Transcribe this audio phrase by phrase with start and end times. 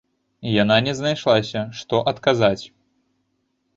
[0.63, 2.65] Яна не знайшлася, што адказаць.